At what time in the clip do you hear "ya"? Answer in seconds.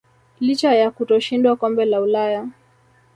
0.75-0.91